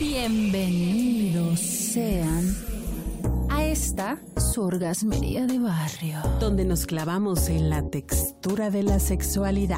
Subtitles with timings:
[0.00, 2.56] Bienvenidos sean
[3.50, 6.22] a esta su orgasmería de barrio.
[6.40, 9.76] donde nos clavamos en la textura de la sexualidad.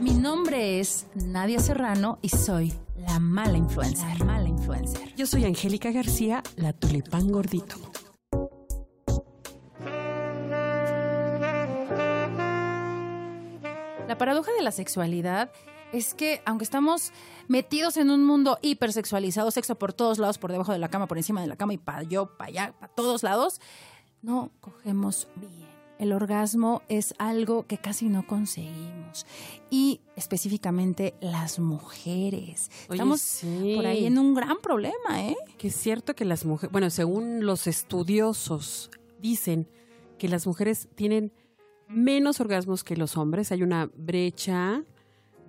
[0.00, 4.18] Mi nombre es Nadia Serrano y soy la mala influencer.
[4.18, 5.14] La mala influencer.
[5.14, 7.76] Yo soy Angélica García, la tulipán gordito.
[14.08, 15.50] La paradoja de la sexualidad
[15.92, 17.12] es que aunque estamos
[17.48, 21.18] metidos en un mundo hipersexualizado, sexo por todos lados, por debajo de la cama, por
[21.18, 23.60] encima de la cama y para yo, para allá, para todos lados,
[24.22, 25.66] no cogemos bien.
[25.98, 29.24] El orgasmo es algo que casi no conseguimos.
[29.70, 32.70] Y específicamente las mujeres.
[32.88, 33.72] Oye, Estamos sí.
[33.76, 35.36] por ahí en un gran problema, ¿eh?
[35.56, 38.90] Que es cierto que las mujeres, bueno, según los estudiosos,
[39.22, 39.68] dicen
[40.18, 41.32] que las mujeres tienen
[41.88, 43.50] menos orgasmos que los hombres.
[43.50, 44.82] Hay una brecha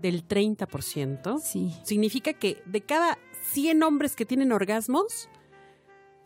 [0.01, 1.39] del 30%.
[1.39, 1.73] Sí.
[1.83, 3.17] Significa que de cada
[3.51, 5.29] 100 hombres que tienen orgasmos,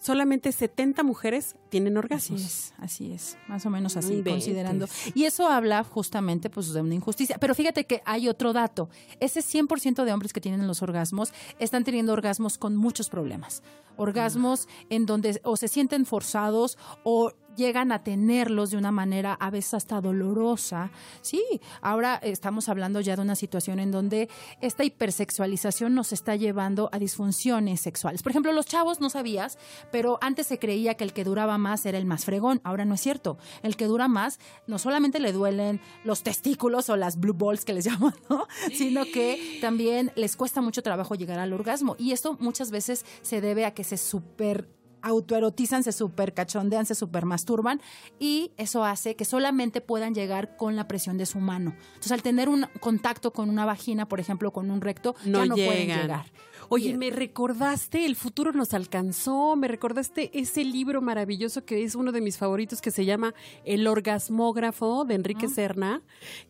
[0.01, 2.41] solamente 70 mujeres tienen Así orgasmos.
[2.41, 4.33] es, así es, más o menos así, inventes.
[4.33, 4.87] considerando.
[5.13, 7.37] Y eso habla justamente pues, de una injusticia.
[7.39, 8.89] Pero fíjate que hay otro dato.
[9.19, 13.61] Ese 100% de hombres que tienen los orgasmos están teniendo orgasmos con muchos problemas.
[13.97, 19.49] Orgasmos en donde o se sienten forzados o llegan a tenerlos de una manera a
[19.49, 20.91] veces hasta dolorosa.
[21.21, 21.43] Sí,
[21.81, 24.29] ahora estamos hablando ya de una situación en donde
[24.61, 28.23] esta hipersexualización nos está llevando a disfunciones sexuales.
[28.23, 29.57] Por ejemplo, los chavos no sabías,
[29.91, 32.61] pero antes se creía que el que duraba más era el más fregón.
[32.63, 33.37] Ahora no es cierto.
[33.63, 37.73] El que dura más no solamente le duelen los testículos o las blue balls que
[37.73, 38.47] les llaman, ¿no?
[38.73, 41.95] sino que también les cuesta mucho trabajo llegar al orgasmo.
[41.97, 44.67] Y esto muchas veces se debe a que se super
[45.01, 47.81] autoerotizan, se super cachondean, se super masturban
[48.19, 51.75] y eso hace que solamente puedan llegar con la presión de su mano.
[51.87, 55.45] Entonces, al tener un contacto con una vagina, por ejemplo, con un recto, no, ya
[55.45, 56.25] no pueden llegar.
[56.69, 62.13] Oye, me recordaste, el futuro nos alcanzó, me recordaste ese libro maravilloso que es uno
[62.13, 63.33] de mis favoritos que se llama
[63.65, 66.01] El orgasmógrafo de Enrique Serna,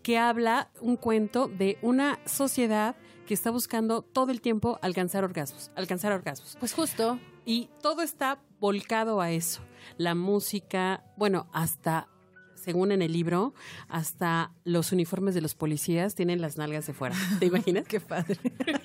[0.03, 2.95] que habla un cuento de una sociedad
[3.25, 6.55] que está buscando todo el tiempo alcanzar orgasmos, alcanzar orgasmos.
[6.59, 9.61] Pues justo, Y todo está volcado a eso.
[9.97, 12.07] La música, bueno, hasta,
[12.55, 13.53] según en el libro,
[13.89, 17.15] hasta los uniformes de los policías tienen las nalgas de fuera.
[17.39, 17.85] ¿Te imaginas?
[17.87, 18.37] Qué padre.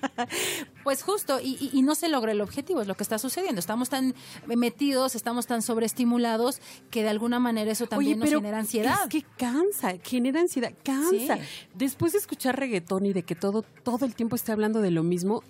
[0.85, 3.59] pues justo, y, y- y no se logra el objetivo, es lo que está sucediendo.
[3.61, 4.15] Estamos tan
[4.47, 8.99] metidos, estamos tan sobreestimulados que de alguna manera eso también nos genera ansiedad.
[9.03, 11.37] Es que cansa, genera ansiedad, cansa.
[11.37, 11.43] Sí.
[11.75, 15.03] Después de escuchar reggaetón y de que todo, todo el tiempo esté hablando de lo
[15.03, 15.43] mismo,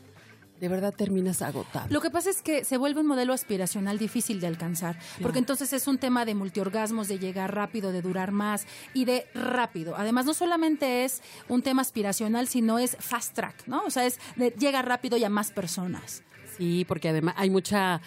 [0.60, 1.86] de verdad terminas agotado.
[1.90, 5.72] Lo que pasa es que se vuelve un modelo aspiracional difícil de alcanzar, porque entonces
[5.72, 9.96] es un tema de multiorgasmos, de llegar rápido, de durar más y de rápido.
[9.96, 13.84] Además, no solamente es un tema aspiracional, sino es fast track, ¿no?
[13.84, 16.22] O sea, es de llega rápido y a más personas.
[16.56, 18.00] Sí, porque además hay mucha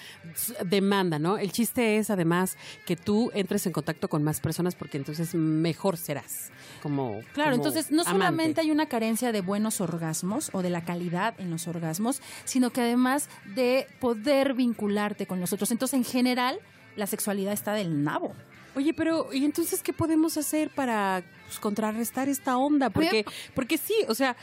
[0.65, 1.37] demanda, ¿no?
[1.37, 5.97] El chiste es además que tú entres en contacto con más personas porque entonces mejor
[5.97, 6.51] serás
[6.81, 8.11] como Claro, como entonces no amante.
[8.11, 12.71] solamente hay una carencia de buenos orgasmos o de la calidad en los orgasmos, sino
[12.71, 15.71] que además de poder vincularte con los otros.
[15.71, 16.59] Entonces, en general,
[16.95, 18.33] la sexualidad está del nabo.
[18.75, 22.89] Oye, pero ¿y entonces qué podemos hacer para pues, contrarrestar esta onda?
[22.89, 24.35] Porque, porque sí, o sea,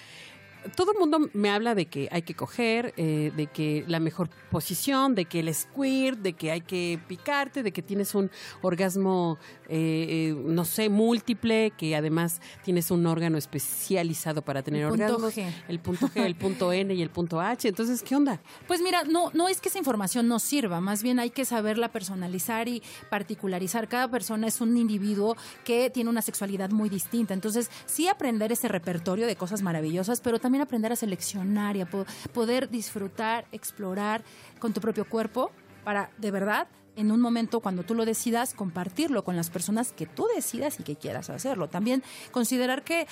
[0.74, 4.28] todo el mundo me habla de que hay que coger, eh, de que la mejor
[4.50, 8.30] posición, de que el squirt, de que hay que picarte, de que tienes un
[8.62, 9.38] orgasmo,
[9.68, 15.30] eh, eh, no sé, múltiple, que además tienes un órgano especializado para tener El punto.
[15.30, 15.52] G.
[15.68, 17.68] El punto G, el punto N y el punto H.
[17.68, 18.40] Entonces, ¿qué onda?
[18.66, 21.92] Pues mira, no, no es que esa información no sirva, más bien hay que saberla
[21.92, 23.88] personalizar y particularizar.
[23.88, 27.34] Cada persona es un individuo que tiene una sexualidad muy distinta.
[27.34, 31.86] Entonces, sí aprender ese repertorio de cosas maravillosas, pero también aprender a seleccionar y a
[31.86, 34.24] po- poder disfrutar, explorar
[34.58, 35.50] con tu propio cuerpo
[35.84, 40.06] para, de verdad, en un momento cuando tú lo decidas, compartirlo con las personas que
[40.06, 41.68] tú decidas y que quieras hacerlo.
[41.68, 42.02] También
[42.32, 43.06] considerar que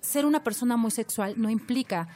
[0.00, 2.08] ser una persona muy sexual no implica,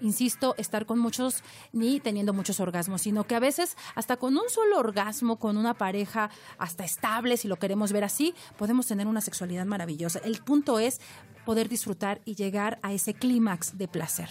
[0.00, 1.42] insisto, estar con muchos
[1.72, 5.74] ni teniendo muchos orgasmos, sino que a veces hasta con un solo orgasmo, con una
[5.74, 10.20] pareja hasta estable, si lo queremos ver así, podemos tener una sexualidad maravillosa.
[10.24, 11.00] El punto es
[11.44, 14.28] poder disfrutar y llegar a ese clímax de placer.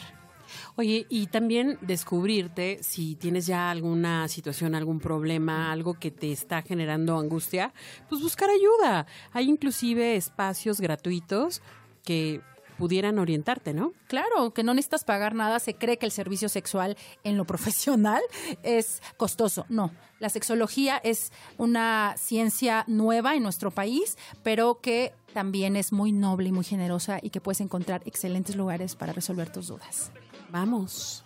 [0.76, 6.62] Oye, y también descubrirte si tienes ya alguna situación, algún problema, algo que te está
[6.62, 7.74] generando angustia,
[8.10, 9.08] pues buscar ayuda.
[9.32, 11.62] Hay inclusive espacios gratuitos
[12.04, 12.42] que
[12.78, 13.94] pudieran orientarte, ¿no?
[14.08, 18.22] Claro, que no necesitas pagar nada, se cree que el servicio sexual en lo profesional
[18.64, 19.66] es costoso.
[19.70, 26.12] No, la sexología es una ciencia nueva en nuestro país, pero que también es muy
[26.14, 30.12] noble y muy generosa y que puedes encontrar excelentes lugares para resolver tus dudas.
[30.50, 31.25] Vamos.